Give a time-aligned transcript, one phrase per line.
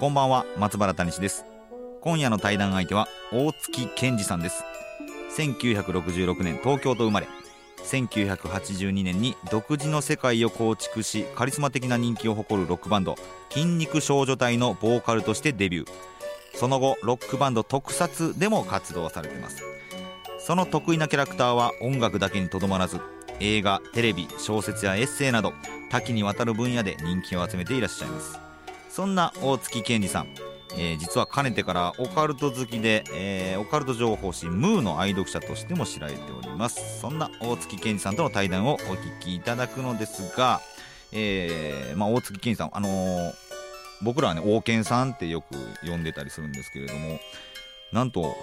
[0.00, 1.44] こんばんは松原谷氏です。
[2.00, 4.64] 今夜の対談相手は大月健二さんです。
[5.36, 7.28] 1966年東京と生まれ。
[7.84, 13.16] 1982年に独自の世界を構築しカリスマ的な人気を誇るロックバンド
[13.50, 15.88] 筋肉少女隊のボーカルとしてデビュー。
[16.54, 19.62] その後ロックバンド特撮でも活動されています。
[20.38, 23.02] その得意なキャラクターは音楽だけにとどまらず
[23.38, 25.52] 映画テレビ小説やエッセイなど
[25.90, 28.49] 多岐にわたる分野で人気を集めていらっしゃいます。
[28.90, 30.34] そんな大月健二さん。
[30.76, 37.00] えー、実はかねてからオカルト好きで、えー、オカルト情報誌ムーの愛読者としても知られております。
[37.00, 40.60] そんな大月健二さんとの対談をお聞きいただくのですが、
[41.12, 43.32] えーまあ、大月健二さん、あのー、
[44.02, 45.56] 僕らはね王健さんってよく
[45.88, 47.18] 呼んでたりするんですけれども
[47.92, 48.36] なんと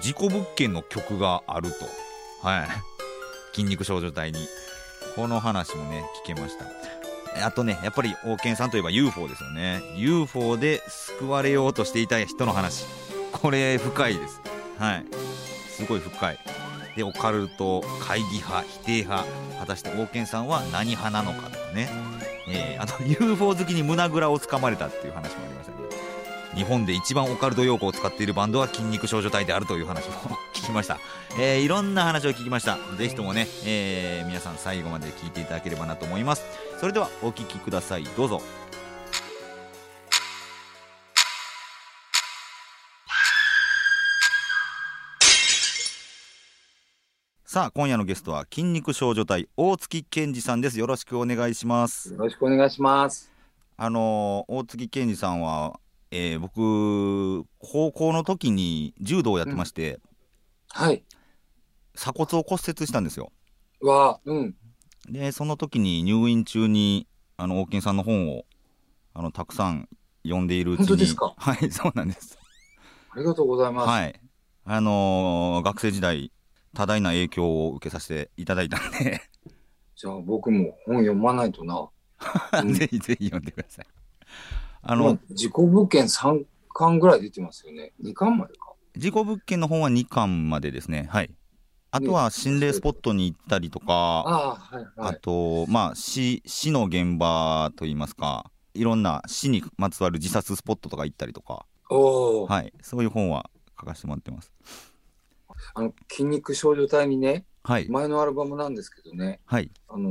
[0.00, 1.86] 事故物件の曲があると。
[2.46, 2.68] はい。
[3.52, 4.48] 筋肉少女隊に。
[5.14, 7.01] この話もね聞けました。
[7.40, 9.82] あとね、やっぱり王権さんといえば UFO ですよね。
[9.96, 12.84] UFO で救われようとしていた人の話。
[13.32, 14.40] これ深いです。
[14.78, 15.06] はい。
[15.68, 16.38] すごい深い。
[16.96, 19.26] で、オカルト、会議派、否定派。
[19.58, 21.88] 果たして王権さんは何派なのかとかね。
[22.48, 25.81] えー、あと UFO 好きに胸ぐらをつかまれたっていう話もありましたけど。
[26.54, 30.14] 日本で一番オカルト用語を使っているバンドは筋肉少女隊であるという話も
[30.52, 30.98] 聞きました、
[31.38, 32.78] えー、いろんな話を聞きました。
[32.96, 36.44] ぜひともね、えー、皆さん最後まで聞いていただければなと思います。
[36.78, 38.04] それではお聞きください。
[38.16, 38.42] どうぞ。
[47.46, 50.78] さあ今夜のゲストは筋肉少女隊大月健二さんです。
[50.78, 52.12] よろしくお願いします。
[52.12, 53.30] よろしくお願いします。
[53.76, 55.78] あのー、大月健二さんは
[56.14, 60.00] えー、僕高校の時に柔道をやってまして、うん、
[60.86, 61.02] はい。
[61.94, 63.32] 鎖骨を骨折したんですよ。
[63.80, 64.54] わうん。
[65.08, 67.08] でその時に入院中に
[67.38, 68.44] あの大金さんの本を
[69.14, 69.88] あのたくさん
[70.22, 71.34] 読んでいるうちに本当ですか？
[71.38, 72.38] はいそうなんです。
[73.10, 73.88] ありがとうございます。
[73.88, 74.20] はい。
[74.64, 76.30] あのー、学生時代
[76.74, 79.20] 多大な影響を受けさせていただいたんで。
[79.96, 81.88] じゃあ僕も本読まないとな、
[82.60, 83.86] うん、ぜひぜひ読んでください
[84.82, 87.92] あの、事故物件3巻ぐらい出てますよね。
[88.02, 88.72] 2巻までか。
[88.96, 91.08] 事故物件の本は2巻までですね。
[91.10, 91.30] はい。
[91.92, 104.52] あとは心霊スポットに行ったりとか、あ,、はいはい、あと、まあ死、死の現場といいますか、いろんな死にまつわる自殺スポットとか行ったりとか、はい、そういう本は書かせてもらってます。
[105.74, 110.10] あの筋肉少女隊にね、はい、前のアルバムなんですけどね、はい、あの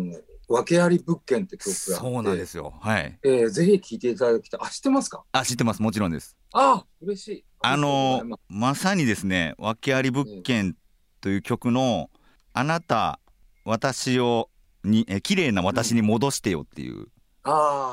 [0.51, 2.73] 訳あり物件って曲がそうなんですよ。
[2.81, 3.17] はい。
[3.23, 4.59] えー、ぜひ聴いていただきたい。
[4.63, 5.23] あ、知ってますか？
[5.31, 5.81] あ、知ってます。
[5.81, 6.35] もちろんです。
[6.53, 7.45] あ、嬉しい。
[7.61, 10.75] あのー、まさにですね、訳あり物件
[11.21, 12.09] という曲の、
[12.53, 13.19] あなた、
[13.63, 14.49] 私を、
[14.83, 17.07] に、え、綺麗な私に戻してよっていう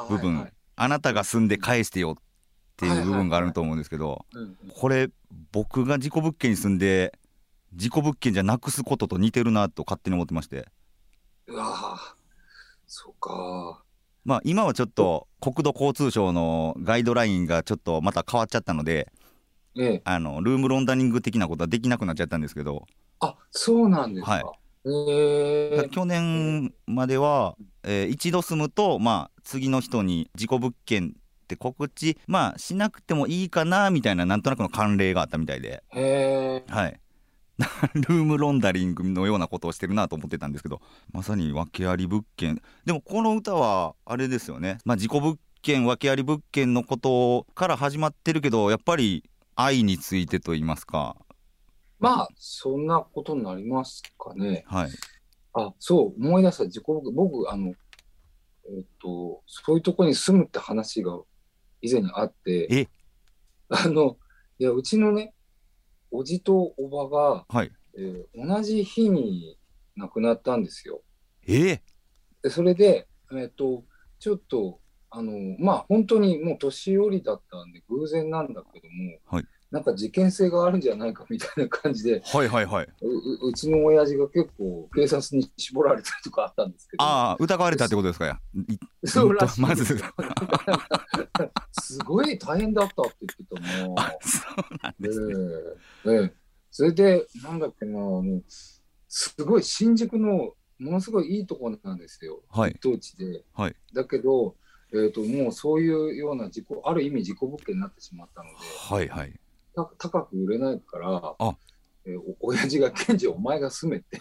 [0.08, 2.22] 部分、はいはい、あなたが住んで返してよっ
[2.76, 4.24] ていう部分があると思うんですけど、
[4.74, 5.10] これ、
[5.52, 7.18] 僕が事故物件に住んで、
[7.74, 10.66] 事故物件じゃなくすことと似てるなと勝手に思ってまして。
[11.46, 11.98] うわ
[13.00, 13.84] そうか。
[14.24, 19.12] まあ今はちょっと国土交通省のガイドラインがちょっとまた変わっちゃったので、
[19.76, 22.86] ええ、あのルームロンダリング的なことはできなくなっちゃったんですけど。
[23.20, 24.32] あそうなんですか。
[24.32, 24.44] はい
[24.84, 27.54] えー、去年までは、
[27.84, 37.00] えー、一度住むと、まあ、次の人に事故物件って告知、まあ、しなくてもいいかなみたいななんとなくの慣例があったみたいで、はい、
[37.94, 40.80] ルームロンダリングのようなことをしてるなと思ってたんですけど
[41.12, 42.62] まさに訳あり物件。
[42.84, 44.78] でもこの歌はあれですよね。
[44.84, 51.16] まあ事故物件訳あり物件のことから始まってるけどやっぱり愛についてと言いますか。
[51.98, 54.64] まあそんなことになりますかね。
[54.68, 54.90] はい。
[55.54, 56.64] あそう思い出した。
[56.64, 57.72] 自己僕あのえ
[58.80, 61.18] っとそういうとこに住むって話が
[61.82, 62.68] 以前にあって。
[62.70, 62.88] え？
[63.70, 64.16] あの
[64.58, 65.34] いやうちのね
[66.10, 67.72] おじとおばが、はい。
[67.96, 69.58] えー、同じ日に
[69.96, 71.02] 亡くなったんですよ。
[71.46, 71.80] えー、
[72.42, 73.84] でそれで、えー、っと
[74.18, 88.24] ちょっとあのまあ本当にもう年寄りだったんで偶然なんだけども、はい、なんか事件性があるんじゃないかみたいな感じで、はいはいはい、ううちの親父が結構警察に絞られたりとかあったんですけどああ疑われたってことですか？
[88.26, 88.40] や
[89.04, 89.94] そうらしい まずす
[92.04, 93.94] ごい大変だったって言ってたな。
[94.02, 95.34] あそうなんえですね。
[96.06, 96.32] えええ
[96.70, 98.42] それで、なんだっけな、あの、
[99.08, 102.42] すごい新宿のものすごいいいとこなんですよ。
[102.50, 103.42] はい一等地で。
[103.52, 104.54] はいだけど、
[104.94, 109.40] えっ、と、もうそういうような事故、ある意味事故物件になってしまったので、はいはい。
[109.84, 111.56] た高く売れないから、あ
[112.04, 114.20] えーお親父が、ケンジ、お前が住めって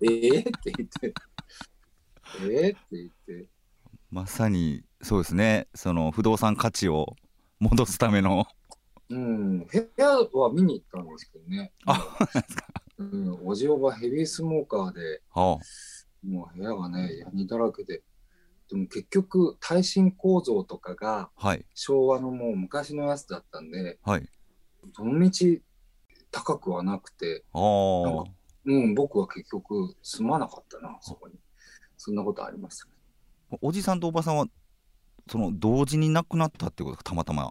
[0.00, 0.26] 言って。
[0.34, 1.14] ええって言って。
[2.42, 3.48] ええって言って。
[4.10, 5.68] まさにそうですね。
[5.74, 7.14] その不動産価値を
[7.60, 8.46] 戻すための。
[9.10, 11.72] うん、部屋は見に行ったんですけどね。
[11.86, 12.16] あ
[12.98, 15.58] うん、おじおばヘビースモーカーで、は
[16.26, 18.02] もう部屋がね、ヤニだらけで。
[18.68, 21.30] でも結局、耐震構造とかが
[21.74, 24.28] 昭和のもう昔のやつだったんで、はい。
[24.96, 25.62] どのみち
[26.30, 28.30] 高くはなくて、あなんあか
[28.66, 31.34] うん、僕は結局住まなかったな、そこに。
[31.96, 32.92] そんなことありましたね。
[33.62, 34.46] おじさんとおばさんは
[35.30, 37.50] その同時に亡くなったってことたまたま。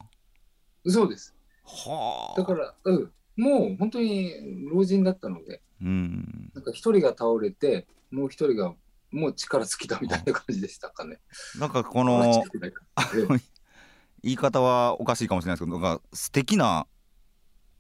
[0.86, 1.36] そうです。
[1.64, 2.40] はあ。
[2.40, 4.34] だから、うん、もう本当に
[4.72, 6.52] 老人だったので、うん。
[6.54, 8.74] なんか一人が倒れて、もう一人が
[9.12, 11.20] もう力尽きたみたいな感じでしたかね。
[11.58, 12.44] なんかこあの
[14.24, 16.88] 言い方はおかしいかもしれないですけど、なんか素敵な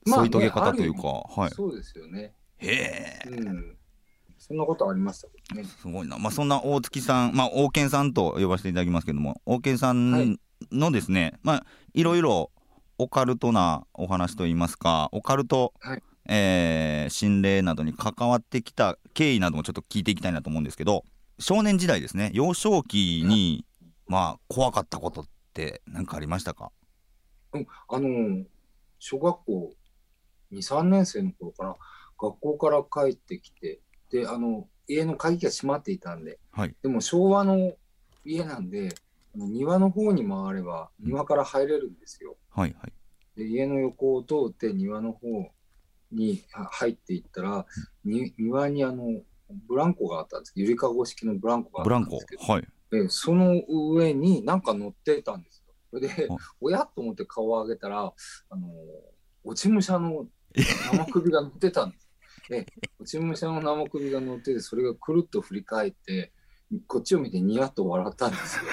[0.05, 1.51] まあね添い遂げ方というか、はい。
[1.51, 2.33] そうですよね。
[2.57, 3.29] へえ。
[3.29, 3.77] うん。
[4.37, 5.63] そんなことありましたね。
[5.63, 6.17] すごいな。
[6.17, 10.39] まあそんな大月さん、まあ王健さんと呼ばせていただきますけども、王健さはんい
[10.71, 12.51] のですね、まあいろいろ
[12.97, 21.03] オカルトなお話といいますか、オカルト、はいえー心霊などに関わってきた経緯などもちょっと聞いていきたいなと思うんですけど、
[21.39, 23.65] 少年時代ですね、幼少期に、
[24.07, 26.71] まあ怖かったことって何かありましたか？
[27.53, 28.45] うん、あの、
[28.99, 29.73] 小学校
[30.51, 31.75] 2、3年生の頃から
[32.19, 33.79] 学校から帰ってきて、
[34.11, 36.75] で、あの、家の鍵が閉まっていたんで、はい。
[36.81, 37.73] でも昭和の
[38.25, 38.95] 家なんで、
[39.35, 42.37] 庭の方に回れば庭から入れるんですよ。
[42.49, 42.93] はいはい。
[43.35, 45.27] で家の横を通って庭の方
[46.11, 47.65] には入っていったら、
[48.03, 49.21] に庭にあの、
[49.67, 52.67] ブランコがあったんですゆりかご式のブランコがあっブランコたんですけど、はい。
[52.89, 55.73] でその上になんか乗ってたんですよ。
[55.91, 58.13] それであ、親と思って顔を上げたら、
[58.49, 58.67] あの、
[59.43, 62.09] 落ち武者の生首が乗ってたんです。
[62.49, 62.65] で、
[62.99, 66.33] 落ち武者の生首が乗ってて、それがくるっと振り返って、
[66.87, 68.63] こっちを見てニヤッと笑ったんですよ。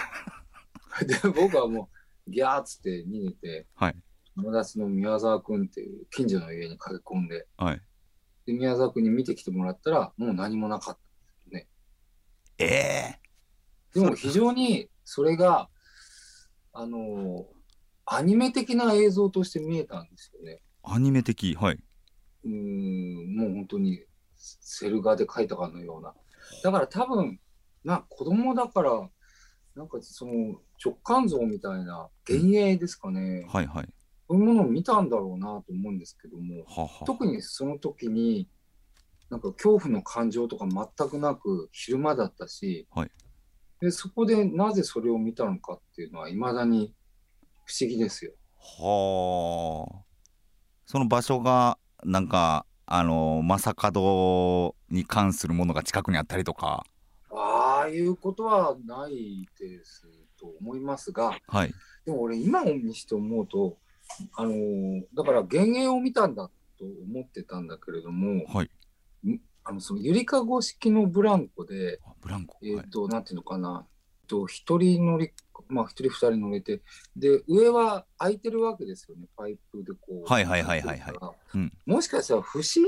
[1.32, 1.88] で、僕はも
[2.26, 3.96] う、ギャーっつって逃げて、はい
[4.36, 7.80] 友達の宮沢君っていう近所の家に駆け込んで、はい。
[8.46, 11.04] で、宮沢君に見てきてもらったら、もう何もなかった。
[12.58, 13.20] ええ
[13.92, 15.68] でも非常にそれが、
[16.72, 17.46] あの、
[18.06, 20.60] アニメ的な映像として見えたんですよね。
[20.82, 21.78] アニメ的はい。
[22.44, 24.04] うーん、もう本当に
[24.36, 26.14] セル画で描いたかのような。
[26.62, 27.40] だから多分、
[27.84, 29.10] な、子供だから、
[29.74, 33.46] なんかその直感像みたいな幻影ですかね。
[33.48, 33.88] はいはい。
[34.28, 37.04] そういうものを見たんだろうなと思うんですけども、はは。
[37.04, 38.48] 特にその時に、
[39.30, 43.10] なんか恐怖の感情とか全くなく昼間だったし、はい
[43.84, 46.94] でそこでなぜそれを見たのかっていうのはいまだに
[47.66, 48.32] 不思議ですよ。
[48.56, 50.04] はあ。
[50.86, 56.84] その場所がなんかあの正門に関するものが近くにあったりとか。
[57.30, 61.74] ああいうことはないですと思いますが、はい。
[62.06, 63.76] でも俺今にして思うと、
[64.36, 68.70] あのーだから幻影を見たんだと思ってたんだけれども、はい。
[69.66, 72.58] あのそのゆりかご式のブランコで、あブランコ。
[72.62, 72.90] えっ、はい。
[72.90, 75.32] と、なんていうのかな、えっと一人乗り、
[75.68, 76.82] まあ一人二人乗れて、
[77.16, 80.30] で、上は空いてるわけですよね、パイプでこう。
[80.30, 81.14] はいはいはいはいはい
[81.54, 82.84] うんもしかしたら不審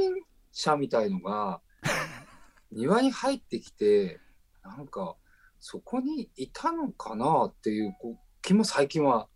[0.52, 1.61] 者みたいのが、
[2.73, 4.21] 庭に入ってきて、
[4.62, 5.16] なんか、
[5.61, 9.28] そこにいたのかなっていうこう気も最近は、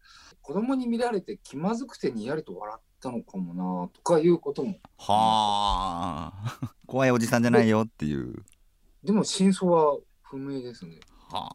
[0.51, 6.59] 子供に見られて気まずくてにやりと笑ったのかもなとかいうことも、はあ。
[6.89, 8.45] 怖いおじさんじゃないよっていう。
[9.05, 10.99] でも真相は不明ですね。
[11.29, 11.49] は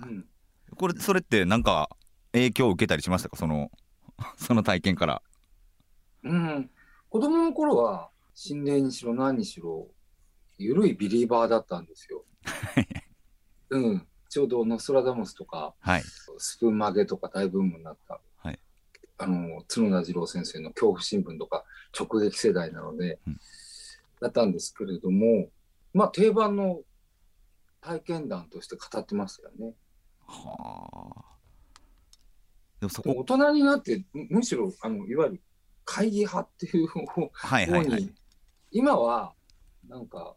[0.00, 0.06] あ。
[0.06, 0.28] うん。
[0.76, 1.90] これそれってなんか
[2.30, 3.36] 影響を受けたりしましたか？
[3.36, 3.72] その
[4.38, 5.22] その体験から。
[6.22, 6.70] うん、
[7.08, 9.88] 子供の頃は心霊にしろ何にしろ
[10.56, 12.24] 緩いビリーバーだったんですよ。
[13.70, 16.02] うん、ちょうどノストラダムスとかはい。
[16.38, 18.58] スプーン曲げとか大ブームになった、はい
[19.18, 21.64] あの角田二郎先生の恐怖新聞とか
[21.98, 23.40] 直撃世代なので、うん
[24.20, 25.48] だったんですけれども
[25.94, 26.80] まあ定番の
[27.80, 29.72] 体験談として語ってましたよね。
[30.26, 31.24] はあ。
[32.80, 33.12] でもそこ。
[33.16, 35.40] 大人になってむむしろあのいわゆる
[35.84, 38.12] 会議派っていう方はいはいはい方に。
[38.70, 39.32] 今は
[39.88, 40.36] なんか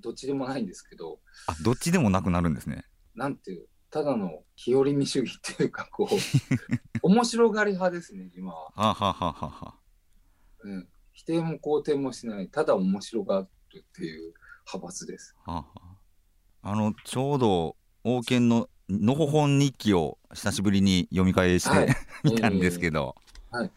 [0.00, 2.84] どっちでもないんですけどあどっちでもなくなるんですね。
[3.14, 6.16] なんていうただの日和見主義っていうかこう
[7.02, 9.74] 面白がり派ですね今は、ははははは。
[10.64, 14.34] うん、否定も肯定もしないただ面白がるっていう
[14.66, 15.36] 派閥です。
[15.44, 15.66] はは。
[16.62, 21.86] あのちょうど王権ののほほん日記を久しぶりに読み返しはい。
[21.88, 23.14] てみたんですけど、
[23.50, 23.70] はい。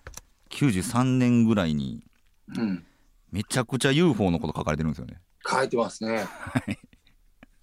[0.50, 2.03] 93年ぐらいに
[2.55, 2.86] うん。
[3.31, 5.21] めちゃくちゃ UFO のこと書かれてるんですよね。
[5.49, 6.79] 書いてますね、はい。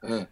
[0.05, 0.29] ええ、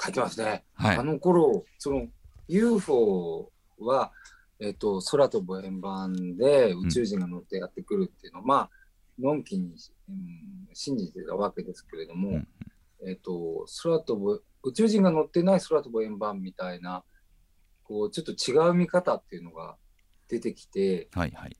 [0.00, 0.64] 書いてますね。
[0.74, 0.96] はい。
[0.96, 2.06] あの頃その
[2.48, 4.12] UFO は、
[4.58, 8.70] えっと空飛ぶ円盤で宇宙人が乗ってやってくるっていうのを、まあ
[9.18, 9.74] のんきに、
[10.08, 12.48] うん信じてたわけですけれども、うん。
[13.06, 17.04] えっと空飛ぶ宇宙人が乗ってない空飛ぶ円盤みたいな
[17.84, 19.76] こうちょっと違う見方っていうのが
[20.28, 21.56] 出てきて、はいはい。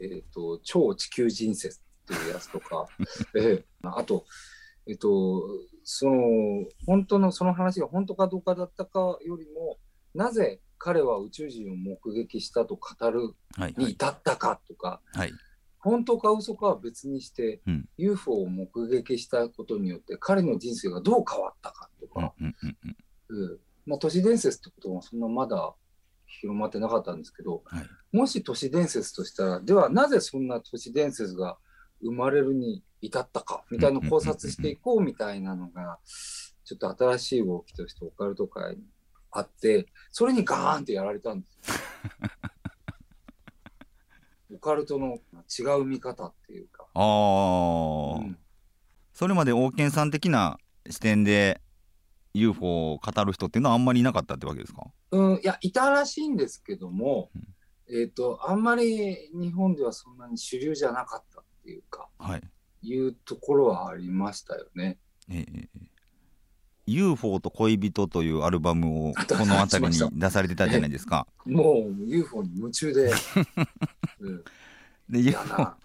[0.00, 2.86] えっと超地球人説っていうやつとか、
[3.36, 3.64] ええ。
[3.82, 4.24] あと、
[4.86, 5.42] えっと、
[5.82, 9.78] その本当のその話が本当かどうかだったかよりも
[10.14, 13.26] なぜ彼は宇宙人を目撃したと語るに
[13.56, 13.92] はいはい。
[13.92, 15.32] 至ったかとか、はい。
[15.78, 22.76] 本当か嘘かは別にして、うん UFO を目撃したことによって彼の人生がどう変わったかとうんか、うんうん
[23.30, 25.74] うんうんまあ、都市伝説ってことはそんなまだ
[26.26, 28.16] 広まってなかったんですけど、はい。
[28.16, 31.58] もし都市伝説としたら、ではなぜそんな都市伝説が
[32.00, 35.98] 生まれるに至ったかみたいな考察していこうみたいなのが、
[36.64, 38.82] ちょっと新しい動きとしてオカルト界に
[39.30, 41.74] あって、それにガーンってやられたんですよ。
[44.56, 45.18] オカルトの
[45.58, 46.86] 違う見方っていうか。
[46.94, 48.38] ああ、うん
[49.12, 50.58] それまで王権さん的な
[50.90, 51.60] 視点で
[52.34, 54.90] UFO を語る人っていうのはあんまりいなかったってわけですか？
[55.12, 57.30] うん、いや、いたらしいんですけども、
[57.88, 62.42] えっ、と、あんまり日本ではそんなに主流じゃなかったっていうか、はい。
[62.84, 64.98] いうところはありましたよね。
[65.28, 65.94] ええええ
[66.86, 71.26] UFO と恋人というアルバムを あこの辺りに出されてたじゃないですか。
[71.46, 73.10] もう UFO に夢中で、
[74.20, 74.44] うん、
[75.08, 75.76] で UFO, な、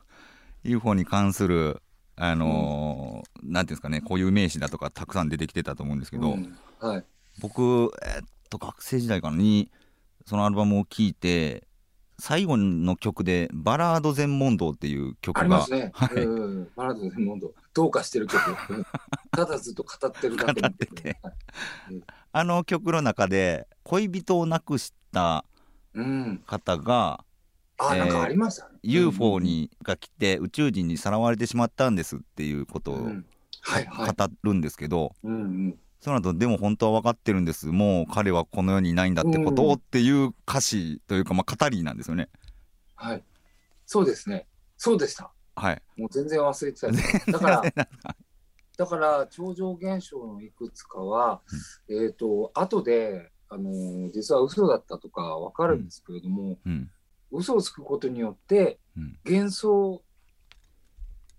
[0.63, 1.81] UFO に関する
[2.15, 6.57] あのーなんていうんですかねこういう名詞だとかたくさん出てきてたと思うんですけど、うん。
[6.79, 7.05] はい、
[7.39, 9.71] 僕、えっと学生時代かなに
[10.25, 11.63] そのアルバムを聴いて
[12.19, 15.91] 最後の曲で「バラード全問答」っていう曲がありますね。
[15.93, 16.23] はい。
[16.23, 18.41] うん、バラード全問答、どうかしてる曲、
[18.73, 18.83] うん。
[19.31, 21.17] ただずっと語ってるだけの曲語ってて。
[21.21, 21.33] はい。
[22.31, 25.45] あの曲の中で恋人を亡くした
[25.93, 27.25] うん、方が
[27.79, 28.77] あ、えーなんかありましたね。
[28.83, 33.25] UFO にが来て宇宙人にさらわれてしまったんですっていうことをうん、うん。
[33.61, 34.13] はいはい。
[34.15, 42.29] 語るんですけど、うんうん、その後でも本当は分かってるんですもう彼はこの世にいないんだってことをうんっていう歌詞というか、まあ、語りなんですよね。
[42.95, 43.23] はい。
[43.85, 44.47] そうですね。
[44.77, 45.31] そうでした。
[45.55, 46.87] はい、もう全然忘れてた。
[47.31, 47.63] だから、
[48.77, 51.41] だから超常現象のいくつかは、
[51.89, 56.89] えっ、と後であのー実は嘘だったとかわかるんですけれども、うん
[57.31, 60.01] 嘘をつくことによってうん幻想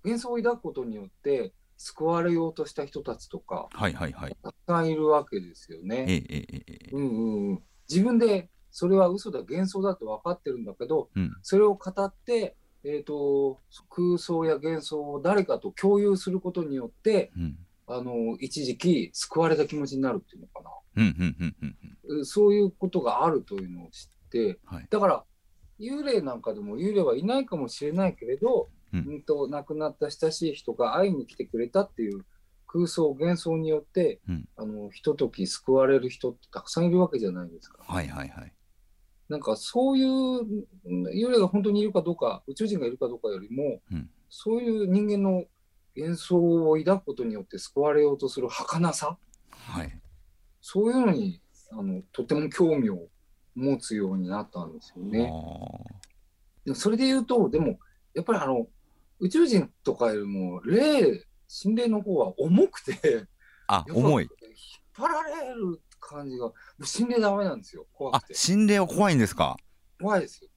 [0.05, 1.53] 幻想を抱くことによって
[1.83, 4.37] 救われようとした人たちとかはいはいはい。
[4.43, 6.05] たくさんいるわけですよえね。
[6.07, 13.59] えええええうんうんうん、自分でそれは嘘だ幻想だと分かってるんだけどうんそれを語って、えー、と
[13.89, 17.57] 空想や幻想を誰かと共有することによってうん
[17.87, 20.71] あの一時期救われた気持ちになるっていうのかな。
[20.97, 25.25] うんうんうんうんうんそういうことがあるというのを知って、はいだから
[25.81, 32.25] 幽霊なんかでも幽霊はいないかもしれないけれど、ううんん、と亡くなった親しい人が会いに来てくれたっていう
[32.67, 37.83] 空想幻想によって、うんあのひととき救われる人ってたくさんいるわけじゃないですか。
[37.83, 38.53] はいはいはい。
[39.29, 45.45] なんかそういううん幽霊が本当にいるかどうか宇宙人がいるかどうかよりも、うんそういう人間の
[45.97, 49.19] 幻想を抱くことによって救われようとする儚さ
[49.51, 50.01] はい。
[50.61, 51.41] そういうのに
[51.73, 53.09] あのとても興味を
[53.57, 55.33] 持つようになったんですよね。
[56.75, 57.79] それで言うと、でも
[58.15, 58.69] やっぱりあの
[59.21, 63.27] 宇宙人とかよりも霊、心霊の方は重くて、
[63.67, 64.25] あ重い。
[64.25, 64.29] 引っ
[64.95, 68.35] 張られる感じが、心霊ダメなんですよ、怖あくて。
[68.35, 69.57] 心霊は怖いんですか？
[70.01, 70.51] 怖いですよ。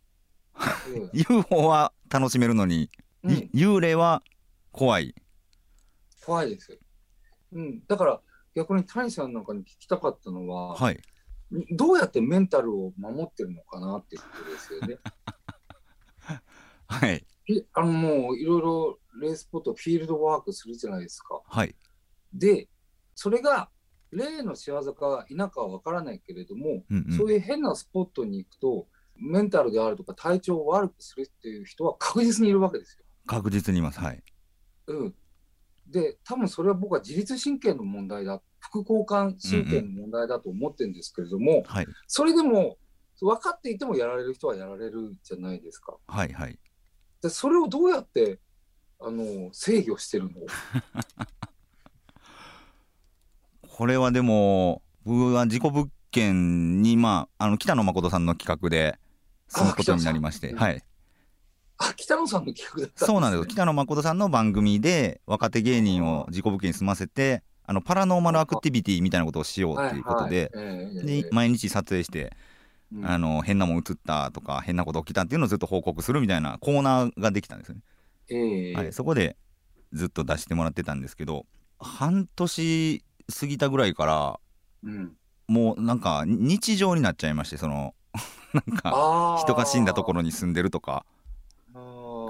[1.13, 2.89] UFO は楽しめるのに、
[3.23, 4.23] うん幽霊は
[4.71, 5.15] 怖い。
[6.25, 6.77] 怖いですよ。
[7.53, 8.21] うん、だから
[8.55, 11.01] 逆に谷さんなんかに聞きたかったのは、はい。
[11.71, 14.97] どうやってメンタルを守ってるのかなっていうことですよね。
[16.87, 17.25] はい。
[17.49, 21.41] えあのもういろいろレースポット、フィールドワークするじゃないですか。
[21.45, 21.75] はい。
[22.33, 22.67] で、
[23.15, 23.69] それが
[24.11, 33.05] 例の仕業か否かは分からないけれども、うんうんそういう変なスポットに行くと、メンタルであるとか体調を悪くするっていう人は確実にいるわけですよ。
[33.27, 33.99] 確実にいます。
[33.99, 34.23] はい。
[34.87, 35.15] うん、
[35.87, 42.77] で、多分それは僕は自律神経の問題だ、副交感神経の問題だと思ってるんですけれども、はいそれでも
[43.21, 45.95] 分かっていてもやられる人はやられるじゃないですか。
[46.07, 46.59] はいはい
[47.23, 48.39] でそれをどうやって
[48.99, 50.31] あの制御してるの？
[53.69, 58.99] これはでも僕は事故物件にまああの北野誠さんの企画で
[59.47, 60.83] 住むことになりましてはい。
[61.77, 70.51] あ、北野さんの企画だったそうなんです北野誠さんの番組で若手芸人を事故物件に住ませてあのパラノーマルアクティビティみたいなことをしようっていうことで、
[71.03, 72.35] で毎日撮影して、
[72.93, 73.05] うん。
[73.05, 77.81] あの変なもん映ったとか変なこと起きたっていうのをずっと報告するみたいなコーナーができたんですよね、
[78.29, 78.73] ええ。
[78.73, 79.35] はい、そこで
[79.91, 81.45] ずっと出してもらってたんですけど
[81.79, 83.03] 半年
[83.39, 84.39] 過ぎたぐらいから
[84.83, 85.13] うん、
[85.47, 87.95] もうなんか日常になっちゃいましてその
[88.53, 91.05] なんか人が死んだところに住んでるとか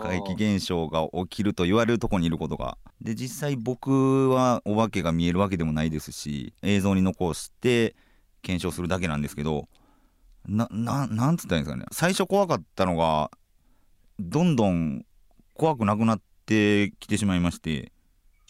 [0.01, 2.77] 怪奇現象が起きると言われるところにいることが。
[3.01, 7.95] で実際僕はお化けが見えるわけでもないですし映像に残して
[8.41, 9.67] 検証するだけなんですけど
[10.47, 13.31] なななんつったらいいんですかね最初怖かったのが
[14.19, 15.05] どんどん
[15.53, 17.91] 怖くなくなってきてしまいまして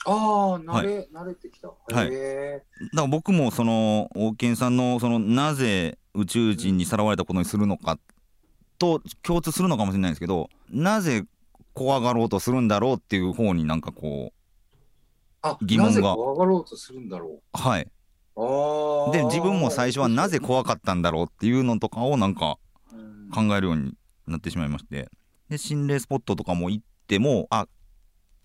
[0.06, 1.70] あー慣れ、慣れてきた。
[1.70, 2.62] はいへ
[2.94, 7.98] だから僕もその王健さんのそのなぜ宇宙人にさらわれたことにするのか
[8.78, 11.24] と共通するのかもしれないんですけどなぜ
[11.74, 14.34] 怖がろうとするんだろうっていう方になんかこ
[15.42, 17.86] あ疑問がなぜ怖がろうとするんだろうはいう。
[17.86, 17.93] ああ。
[18.36, 22.58] で自分も最初はなぜ怖かったんだろうっていうのとかをなんか
[22.92, 23.30] うん。
[23.30, 23.94] 考えるように
[24.28, 25.10] なってしまいまして。
[25.50, 27.68] で心霊スポットとかも行ってもあ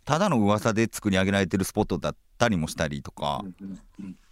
[0.04, 3.44] ただの噂で作り上げられてるスポットだったりもしたりとか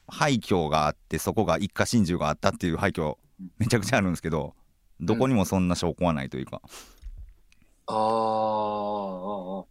[0.08, 3.16] 廃墟があってそこが一家心中があったっていう廃墟
[3.58, 4.54] めちゃくちゃあるんですけど
[5.00, 6.62] どこにもそんな証拠はないというか、
[7.86, 9.64] あーあ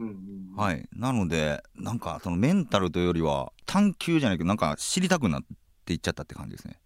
[0.00, 0.14] うんうん
[0.52, 0.56] うん。
[0.56, 0.88] はい。
[0.92, 5.42] なのでなんかそのメンタルというよりは探求じゃないけどなんか知りたくなっ
[5.84, 6.80] ていっちゃったって感じですね。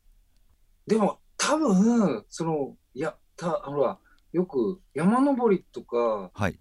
[0.86, 3.98] でも、多分、その、いや、た、ほら、
[4.32, 6.58] よく山登りとか、はい。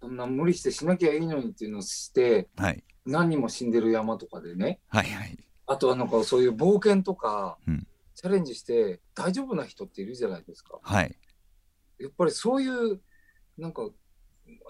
[0.00, 2.84] そんな無理してしなきゃいいのにっていうのをして、はい。
[3.04, 5.38] 何人も死んでる山とかでね、はいはい。
[5.66, 7.86] あとはなんかそういう冒険とか、うん。
[8.14, 10.78] チャレンジして大丈夫な人っているじゃないですか。
[10.82, 11.14] はい。
[11.98, 13.00] やっぱりそういう、
[13.58, 13.90] なんか、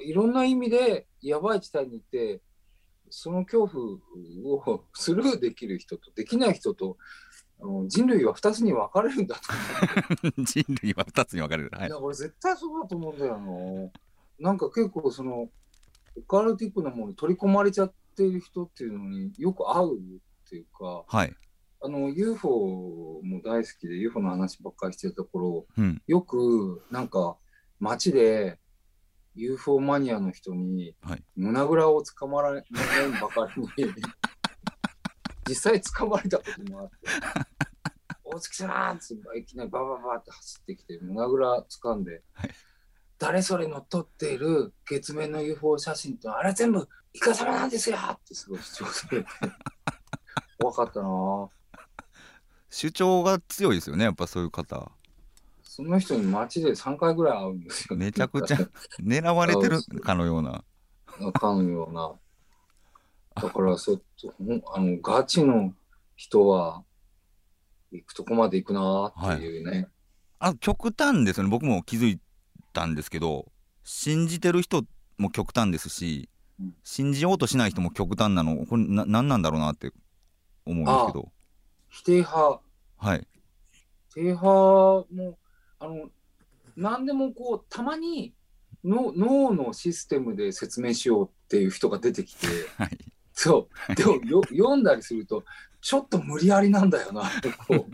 [0.01, 2.41] いろんな意味でやばい地帯に行って、
[3.11, 6.97] その恐怖をスルーできる人とできない人と、
[7.87, 9.43] 人類は2つに分かれるんだと。
[10.43, 11.71] 人類は2つに分かれる。
[11.73, 11.89] はい。
[11.89, 13.39] いや、俺絶対そうだと思うんだよ
[14.39, 14.51] な。
[14.51, 15.49] なんか結構その、
[16.17, 21.35] オカルティックなものに取り込まれちゃっている人っていうのによく会うっていうか、はい。
[21.83, 26.03] あの UFO も大好きで UFO の話ばっかりしてた頃、うん。
[26.07, 27.37] よくなんか
[27.81, 28.59] 街で
[29.37, 31.25] UFO マニアの人にはい。
[31.37, 33.69] 胸ぐらをつかまられんばかりに
[35.49, 36.97] 実際掴まれたこともあって
[38.25, 42.51] 「大月さん!」っていきなりバババって走ってきて胸ぐら掴んで、はい。
[43.19, 49.29] 誰それの撮っている月面の UFO 写真ってあれ全部イカ様なんですよってすごい主張されて
[50.59, 51.09] 怖かったな。
[51.09, 51.49] ぁ
[52.69, 54.93] 主張が強いですよねやっぱそういう方
[55.77, 57.97] その人に街で3回ぐらい会うんですよ。
[57.99, 58.57] めちゃくちゃ
[58.99, 60.65] 狙われてるかのような。
[61.35, 62.15] かのような。
[63.35, 64.01] だからそ
[64.39, 65.75] ほんあのガチの
[66.15, 66.83] 人は
[67.93, 69.89] 行くとこまで行くなーっていうね。
[70.39, 71.51] あ極端ですよね。
[71.51, 72.21] 僕も気づい
[72.73, 73.45] たんですけど
[73.85, 74.83] 信じてる人
[75.19, 76.75] も極端ですし、うん。
[76.85, 78.65] 信じようとしない人も極端なの。
[78.65, 79.93] これな何なんだろうなって
[80.65, 81.31] 思うんですけど。
[81.91, 82.61] 否定派、
[82.97, 83.27] はい。
[84.09, 85.39] 否定派も、
[85.79, 86.11] あの、
[86.77, 88.35] 何でもこう、たまに
[88.85, 92.99] の脳のシステムで説明しようっていう人が出てきて、はい
[93.37, 93.95] そう。
[93.95, 95.45] でもよ読んだりすると、
[95.83, 97.31] ちょっと無理やりなんだよな、
[97.69, 97.85] こう。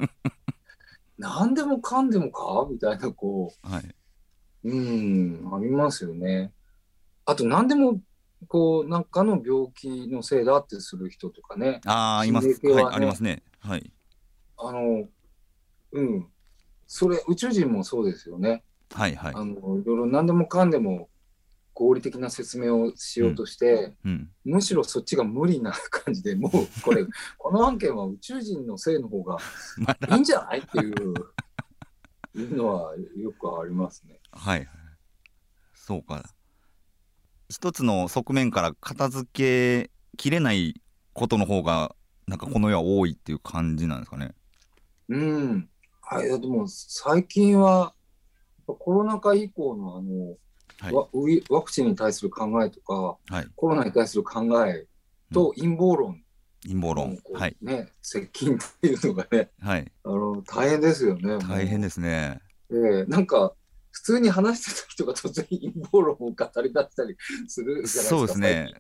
[1.19, 2.67] 何でもかんでもか？
[2.71, 3.69] みたいな、こう。
[3.69, 3.95] はい
[4.65, 6.53] うん、ありますよね。
[7.25, 8.01] あと、何でも、
[8.47, 11.81] こう、なんかの病気のせいだってする人とかね。
[11.85, 13.93] ああいます、はいありますねはい
[14.57, 15.09] あの、
[15.93, 16.32] うん。
[16.95, 18.63] それ、宇宙人もそうですよね。
[18.93, 21.09] はいはいあの、いろいろ何でもかんでも
[21.73, 27.07] 合理的な説明をしようとして、うんむしろそっちが無理な感じでもう、これ、
[27.39, 29.39] この案件は宇宙人のせいの方が
[30.11, 30.59] いいんじゃない？
[30.59, 31.15] っていう、
[32.39, 34.21] いうのはよくありますね。
[34.31, 34.69] はいはい
[35.75, 36.23] そうか
[37.49, 40.81] 一つの側面から片付けきれない
[41.15, 44.35] ことの方がなんかこの世は多いっていう感じなんですかね
[45.09, 45.69] うん。
[46.03, 47.95] はい、でも最近は、
[48.67, 50.37] コロナ禍以降のあの、
[50.79, 50.95] はい。
[50.95, 53.47] ワウイワクチンに対する考えとか、はい。
[53.55, 54.87] コロナに対する考え
[55.33, 56.23] と陰謀論。
[56.65, 57.19] 陰謀論。
[57.35, 57.57] はい。
[57.63, 59.93] ね、接近っていうのがね、はい。
[60.05, 61.39] あの大変ですよね。
[61.39, 62.41] 大変ですね。
[62.71, 63.55] ええなんか、
[63.91, 68.05] 普通に話してた人が突然陰謀論を語り出したりするじゃないですか。
[68.09, 68.75] そうですね。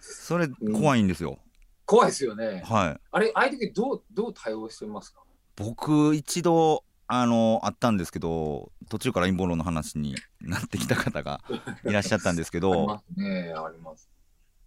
[0.00, 1.38] それ怖いんですよ、
[1.86, 2.62] 怖いですよね。
[2.64, 3.00] はい。
[3.10, 5.22] あれ、ああいう時どう、どう対応してますか？
[5.58, 11.40] 僕一度あのあったんですけど途中から陰謀論の話になってきた方が
[11.84, 14.08] いらっしゃったんですけありどますね、あります。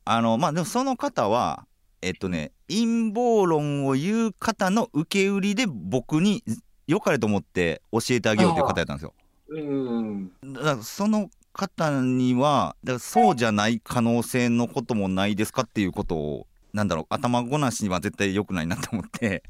[0.03, 1.65] あのまあでもその方は
[2.01, 6.43] えっとね陰謀論を言う方の受け売りで僕に
[6.87, 9.13] 良かれと思って教えてあげようという方やったんですよ
[9.49, 10.31] うん。
[10.43, 19.43] だからその方にはだからそうじゃない可能性のこともないですかっていうことをなんだろう頭ごなしには絶対良くないなと思って、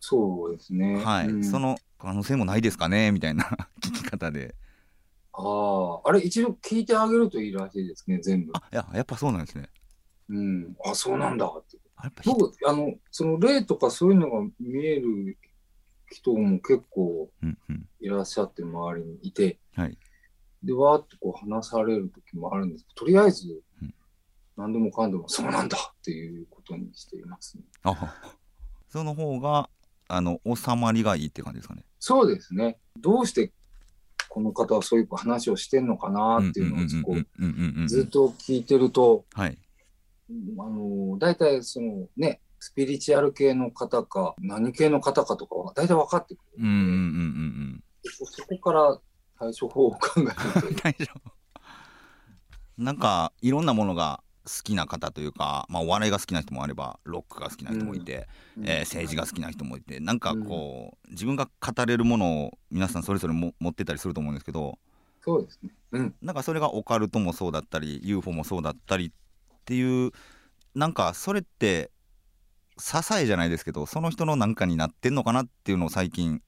[0.00, 1.02] そうですね。
[1.04, 1.28] はい。
[1.28, 1.44] うん。
[1.44, 3.12] その可能性もないですかね？
[3.12, 3.44] みたいな。
[3.80, 4.54] 聞き方で。
[5.32, 8.52] ああ、あれ、一度聞いてあげるといいらしいですね、全部。
[8.54, 9.68] あいややっぱそうなんですね。
[10.28, 10.76] うん。
[10.84, 11.46] あ、そうなんだ。
[11.46, 11.78] って。
[11.96, 15.38] あやっぱひ僕、あの、その例とかそういうのが見える
[16.10, 17.88] 人も結構うんうん。
[18.00, 19.98] いらっしゃって、周りにいて、はい。
[20.62, 22.84] で、わーっとこう話される時もあるんです。
[22.84, 23.94] けど、とりあえずうん、
[24.56, 27.64] 何でもかんでもそうなんだっていうことにしていますね。
[27.84, 28.14] あ
[28.88, 29.68] その方が
[30.08, 32.78] あの収まりがいいって感じですかねそうですね。
[33.00, 33.52] どうして
[34.28, 39.58] この方はそういう話をしてんのかなっていうのをずっと聞いてると、はい
[40.58, 48.98] あの、大体そのね、スピリチュアル系の方か、何系の方かとかは大体分かってくるうんうんうんうんそそこから
[49.38, 51.06] 対処法を考える
[52.76, 54.27] なんかいろんなものが好
[54.62, 58.28] きな方というか、まあ、お笑いが好きな人もあればロックが好きな人もいて、
[58.62, 64.78] えー政治が好きな人もいてなんかこう、自分が語れるものを皆さんそれぞれも持ってたりすると思うんですけど
[65.20, 65.70] そうですね。
[65.92, 66.14] うん。
[66.22, 69.10] なんかそれがオカルトもそうだったり UFO もそうだったりっ
[69.64, 70.12] ていう
[70.74, 71.90] なんかそれって
[72.78, 76.42] 支えじゃないですけどその人のなんかになってんのかなっていうのを最近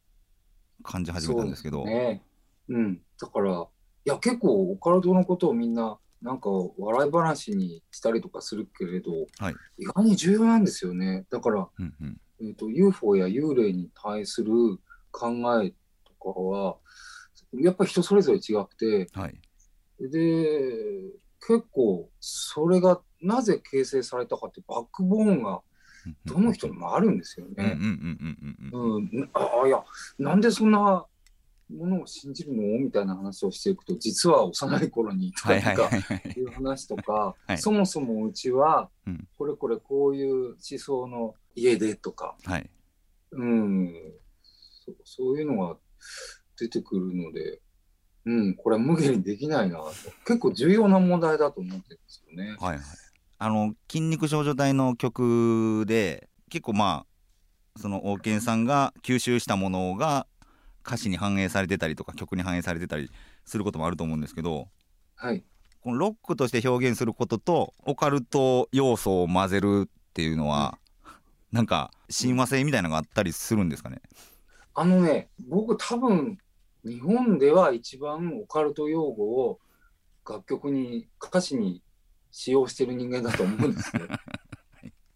[0.82, 2.22] 感じ始めたんですけどそうね。
[2.70, 3.00] うん。
[3.20, 3.66] だから、
[4.06, 9.54] いや、結構オカルトのことをみんな、なんか笑い話にしたりとかするけれど、はい。
[9.78, 11.24] 意外に重要なんですよね。
[11.30, 12.20] だから、うんうん。
[12.42, 14.52] えー、と UFO や幽霊に対する
[15.10, 15.28] 考
[15.62, 15.72] え
[16.04, 16.76] とかは
[17.54, 19.40] やっぱり人それぞれ違くてはい。
[20.00, 21.12] で
[21.46, 25.60] 結構それがなぜ形成されたかってバックボーンが
[26.24, 27.76] どの人にもあるんですよね。
[29.34, 29.82] ああいや
[30.18, 31.04] なんでそんな
[31.70, 37.58] ものを信じるのみたいな話をしていくと実は幼い頃にとかはいう話とか、はい。
[37.58, 39.28] そもそもうちはうん。
[39.38, 42.70] これこれこういう思想の家でとか、はい。
[43.32, 43.92] うん、
[45.04, 45.76] そそういうのが
[46.58, 47.60] 出てくるので、
[48.26, 49.92] うん、これは無限にできないなと。
[50.26, 52.56] 結構重要な問題だと思ってるんですよね。
[52.58, 52.80] はいはい。
[53.38, 60.26] あの筋肉少女隊の曲で結構まあその王健さんが吸収したものが
[60.86, 63.10] 歌詞に反映されてたりとか曲に反映されてたり
[63.44, 64.68] することもあると思うんですけど
[65.16, 65.44] はい。
[65.82, 70.78] このロックとして表現することとオカルト要素を混ぜるっていうのは、
[71.52, 74.02] なんか親和性みたいなのがあったりするんですかね？
[74.74, 76.38] あのね、僕多分、
[76.84, 79.58] 日本では一番オカルト用語を
[80.28, 81.82] 楽曲に、歌詞に
[82.30, 84.02] 使用してる人間だと思うんですね。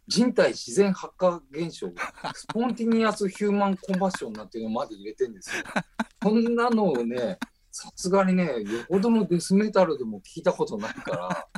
[0.07, 1.89] 人体自然発火現象、
[2.35, 5.65] スポンティニアス・ヒューマン・コンバッションなんていうのまで入れてんですよ。
[6.23, 7.39] こんなのをね、
[7.71, 11.49] さすがにね、よほどのデスメタルでも聞いたことないから、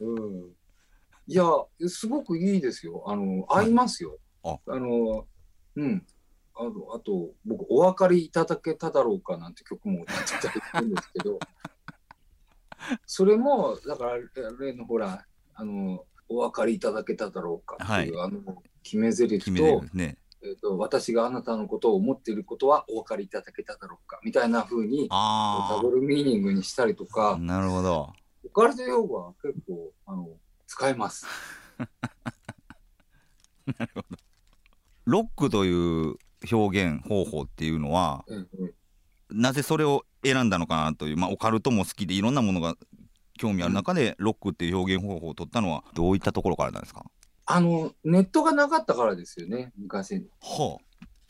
[0.00, 0.52] うん。
[1.26, 1.44] いや、
[1.86, 3.04] すごくいいですよ。
[3.06, 4.18] あの、合いますよ。
[4.42, 5.26] ああの、
[5.76, 6.06] うん。
[6.54, 11.38] あと、あと僕、お分かりいただけただろうかなんて曲も歌ってたりするんですけど、
[13.06, 14.18] それも、だから、
[14.58, 20.18] 例のほら、あの、お分かりいただけただろうかっていう、あの、決め台詞とね。
[20.40, 28.12] えー、と私があなたのことを思っていることはお分かりいただけただろうかみたいな風にあダブルミーニングにしたりとあかなるほど。
[28.44, 30.28] オカルト用語は結構あの
[30.68, 31.26] 使えます。
[35.06, 36.14] ロックという
[36.52, 38.74] 表現方法っていうのはうんうん
[39.30, 42.76] なぜそれを選んだのかなという、まあ、オカルトも好きでいろんなものが
[43.38, 47.04] 興味ある中でロックっていう表現方法を取ったのはどういったところからなんですか？
[47.46, 50.76] あのネットがなかったからですよね昔は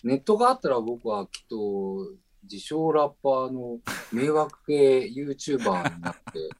[0.02, 2.08] ネットがあったら僕はきっと
[2.42, 3.78] 自称ラッパーの
[4.12, 6.50] 迷惑系 YouTuber になって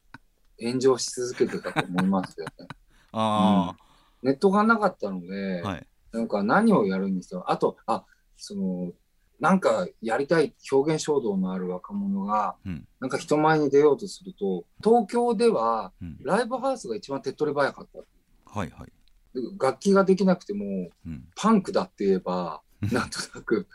[0.65, 2.67] 炎上し続けてたと思いますよね。
[3.11, 3.75] あ。
[3.77, 3.77] あ
[4.21, 5.87] ネットがなかったので、あ、はい。
[6.11, 8.91] なんか何をやるにしても、あと、あ、その、
[9.39, 18.59] なんかやりたい表現衝動のある若者が、うんなんか人前に出ようとすると、東京ではうんライブハウスが一番手っ取り早かった。
[18.59, 18.91] はいはい。
[19.33, 21.23] で楽器ができなくてもうん。
[21.35, 23.67] パンクだって言えばなんとなく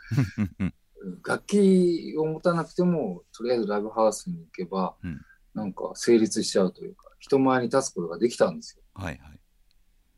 [1.25, 5.21] 楽器を持たなくてもとりあえずライブハウスに行けば、うん
[5.55, 8.83] なんか成立しちゃうというか人前に立つことができたんですよ。
[8.93, 9.39] はいはい。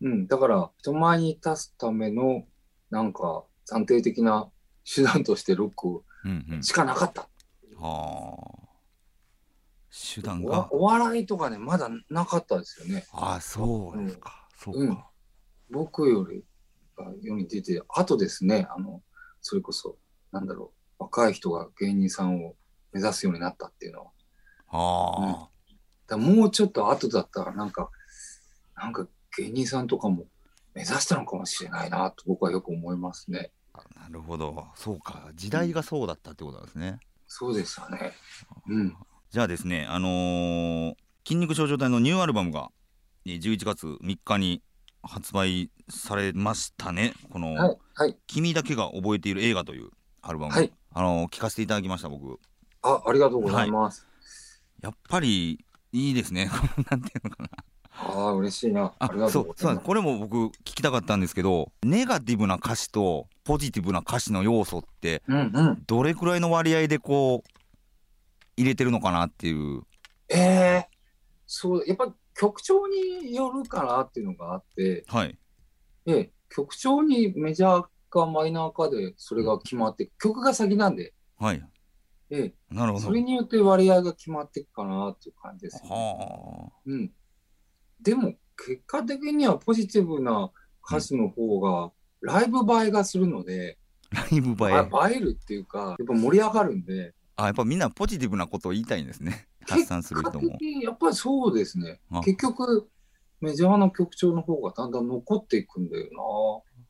[0.02, 2.44] うん、だから人前に立つための
[2.90, 4.50] なんか暫定的な
[4.88, 6.64] 手段としてロックうんうん。
[6.64, 7.28] しかなかった。
[7.78, 8.68] はあ。
[10.16, 10.74] 手段おが。
[10.74, 13.06] お笑いとかねまだなかったですよね。
[13.12, 14.48] ああ、そうですか。
[14.58, 15.10] そううんか。
[15.70, 16.44] 僕より
[16.98, 19.02] が世に出てあとですねあの
[19.42, 19.98] それこそ
[20.32, 22.56] なんだろう若い人が芸人さんを
[22.92, 24.12] 目指すようになったっていうのは
[24.70, 25.50] あ
[26.08, 27.90] だからもうちょっと後だったらなんか
[28.76, 30.26] なんか芸人さんとかも
[30.74, 33.57] 目指したのかもしれないなと僕はよく思いますねあ。
[33.96, 34.68] なるほど。
[34.76, 35.30] そうか。
[35.36, 37.00] 時代がそうだったってことなんですね。
[37.28, 38.14] そうでしたね
[38.68, 38.96] うん
[39.30, 42.70] じゃあですね、あのー筋肉少女隊のニューアルバムが
[43.26, 44.62] えー11月3日に
[45.04, 47.14] 発売されましたね。
[47.30, 49.90] この、はいはい君だけが覚えている映画という
[50.22, 52.40] アルバム、はいあのー聞かせていただきました僕。
[52.82, 54.08] あありがとうございます、
[54.82, 56.50] やっぱりいいですね。
[56.90, 57.50] なんていうのかな。
[58.00, 58.94] ああ嬉しいな。
[59.00, 65.24] あそううそうこれも僕聞きたかったんですけどネガティブな歌詞とポジティブな歌詞の要素って
[65.88, 67.50] どれくらいの割合でこう
[68.56, 69.82] 入れてるのかなっていう。
[70.30, 70.88] ええ
[71.46, 75.38] そうやっぱ曲調によるかなっていうのがあってはい。
[76.06, 81.64] ええ、曲調にメジャーかマイナーかでそれが決まって、曲が先なんで、はい。
[82.30, 83.06] ええ、なるほど。
[83.06, 85.90] それによって割合が決まっていくかなっていう感じです、ね。
[85.90, 87.12] はうん。
[88.02, 90.52] でも、結果的にはポジティブな
[90.86, 93.78] 歌詞の方が、ライブ映えがするので、
[94.12, 94.74] あライブ映え。
[94.76, 99.48] あ映えるっていうか、やっぱ盛り上がるんで、あやっぱみんなポジティブなことを言いたいんですね。
[99.68, 100.58] 発散する人も。
[100.82, 102.00] やっぱりそうですね。
[102.12, 102.22] あ。
[102.22, 102.90] 結局、
[103.42, 106.08] メジャーな曲調の方がだんだん残っていくんだよ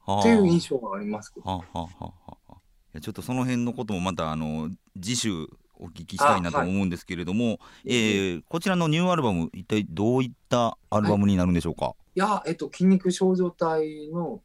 [0.06, 0.16] はあ。
[0.16, 1.50] なっていう印象がありますけど。
[1.50, 2.54] はあはあはあはあ。
[2.54, 5.48] いやちょっとその辺のこともまたあの次週
[5.80, 14.42] お聞きしたいなと思うんですけれども、えーこちらのニューアルバム一体どういったアルバムになるんでしょうか、いや、えっと、筋肉少女隊の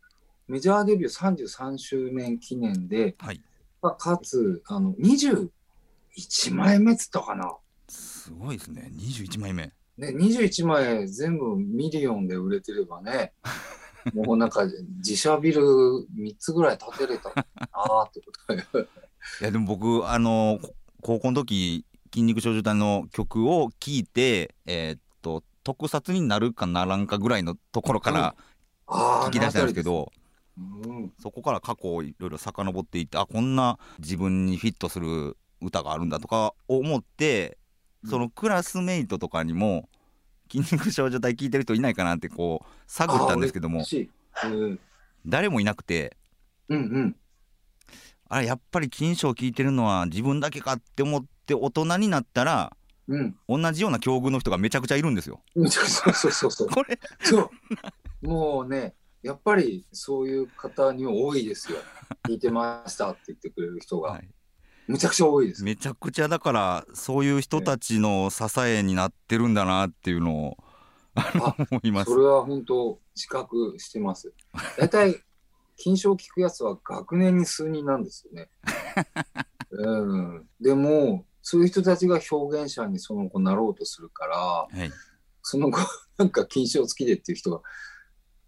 [0.47, 3.41] メジャーデビュー33周年記念で、はい。
[3.81, 5.49] まあかつ、あの、21
[6.55, 7.57] 枚目っつったかな。
[7.89, 8.91] すごいですね。
[8.95, 9.73] 21枚目。
[9.97, 13.33] ね、21枚全部ミリオンで売れてればね、
[14.13, 14.67] もうなんか
[14.99, 18.33] 自社ビル3つぐらい建てれたなーってこ
[18.73, 18.89] とで。
[19.41, 28.35] いやでも僕あのこ高校の時筋肉少女隊の曲を聴いてえーっと特撮になるかならんかぐらいのところから
[28.87, 29.83] 聞き出したんですけ。
[29.83, 30.13] ど、
[30.59, 30.63] う
[30.93, 37.59] ん、そこから過去をいろいろ遡っていってあこんな自分にフィットする歌があるんだとか思って
[38.09, 39.89] そのクラスメイトとかにも
[40.51, 43.85] 「筋肉少女隊」聞いてる人いないかなってこう探ったんですけども
[44.45, 44.81] うん、
[45.25, 46.17] 誰もいなくて
[46.69, 47.17] うん、うん。
[48.33, 52.75] あれやっぱり金賞聞いてるのは自分だけかって思って大人になったら
[53.09, 53.37] うん。
[53.47, 55.43] 同じような境遇の人がめちゃくちゃいるんですよ。
[55.55, 56.69] そうそうそうそう。
[56.71, 57.51] これそ
[58.23, 58.27] う。
[58.27, 61.79] もうね、やっぱりそういう方には多いですよ。
[62.25, 64.13] 聞いてましたって言ってくれる人が。
[64.13, 64.29] はい
[64.89, 65.63] むちゃくちゃ多いです。
[65.63, 70.57] めちゃくちゃだからそういう人たちの支えになってるんだなっていうのを
[71.15, 72.19] あ思いますそ。
[72.19, 74.35] れは本当自覚してます。
[74.77, 75.23] 大体、
[75.83, 78.49] 金賞聞くやつは学年に数人なんですよね。
[79.73, 80.49] うん。
[80.61, 84.93] でも、そういう人たちが表現者にその子なろうとするから、はい、
[85.43, 85.79] その子、
[86.19, 87.63] なんか金賞好きでっていう人が、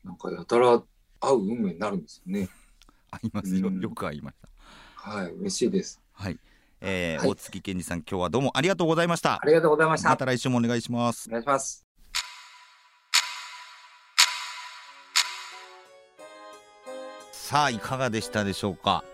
[0.04, 0.80] なんかやたら
[1.18, 2.48] 会う運命になるんですよね。
[3.10, 4.48] ありますようんよくありました。
[5.10, 6.00] はい、嬉しいです。
[6.12, 6.38] はい、
[6.80, 9.46] えーはい大月健二さん今日はどうもありがとうございましたあ。
[9.46, 10.10] りがとうございました。
[10.10, 11.32] また来週もお願いしますお。
[11.32, 11.83] 願いします。
[17.54, 19.04] さあいかがでしたでしょうか？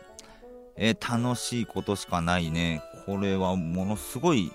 [0.74, 2.82] えー楽しいことしかないね。
[3.04, 4.50] これはものすごい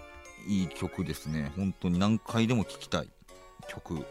[0.48, 1.52] いい曲ですね。
[1.56, 3.10] 本当に何回でも聴きたい
[3.68, 4.04] 曲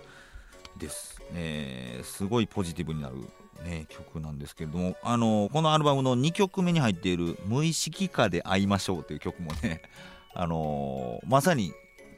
[0.78, 1.20] です。
[1.32, 3.16] えーすごいポジティブになる、
[3.64, 9.82] ね、曲なんですけれども、あのこのアルバムの2曲目に入っている「無意識化で会いましょう」という曲もね、
[10.34, 11.72] あのまさに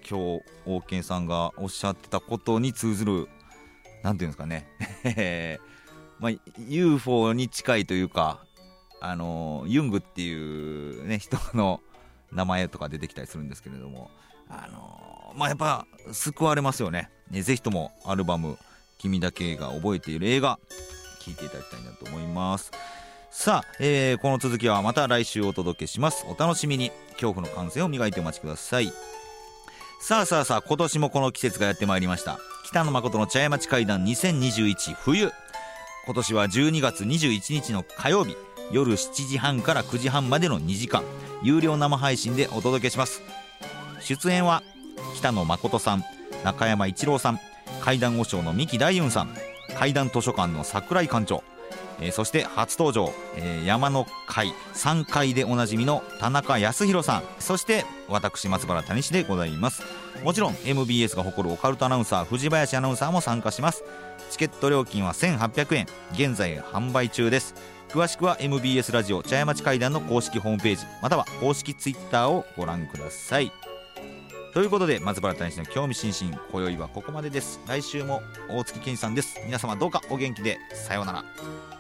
[0.06, 3.30] 今日王健さんがおっしゃってたことに通ずる
[4.02, 4.68] なんていうんですかね
[6.18, 6.32] まあ、
[6.68, 8.40] UFO に近いというか、
[9.00, 11.80] あのユングっていう、ね、人の
[12.32, 14.10] 名前とか出てきたりするんですけれども、
[14.48, 17.10] あのまあ、やっぱ救われますよね。
[17.30, 18.58] ねぜひともアルバム
[18.98, 20.58] 「君だけが覚えている映画」
[21.20, 22.70] 聴いていただきたいなと思います。
[23.30, 26.24] さあ、えーこの続きはまた来週お届けします。
[26.26, 26.90] お楽しみに。
[27.16, 28.92] 恐怖の感性を磨いてお待ちください。
[30.00, 32.38] さあさあさあ今年もこの季節がやってまいりました。
[32.64, 35.32] 北野誠の茶屋町会談2021冬。
[36.06, 38.36] 今年は12月21日の火曜日
[38.70, 41.02] 夜7時半から9時半までの2時間
[41.42, 43.22] 有料生配信でお届けします。
[44.00, 44.62] 出演は
[45.16, 46.04] 北野誠さん
[46.44, 47.40] 中山一郎さん
[47.80, 49.30] 怪談和尚の三木大雲さん
[49.76, 51.42] 怪談図書館の桜井館長
[51.98, 59.82] えーそして初登場、えー山の会3階でおなじみの田中康弘さんそして私松原谷氏でございます。
[60.22, 63.82] もちろん MBS が誇るオカルトアナウンサー藤林アナウンサーも参加します。
[64.30, 65.86] チケット料金は1800円。
[66.12, 67.54] 現在販売中です。
[67.88, 73.52] 詳しくは MBS ラジオ茶屋町会談の公式ホームページまたは公式ツイッターをご覧ください。
[74.52, 76.40] ということで松原大使の興味津々。
[76.50, 77.60] 今宵はここまでです。
[77.66, 79.40] 来週も大月健二さんです。
[79.44, 80.58] 皆様どうかお元気で。
[80.74, 81.75] さようなら。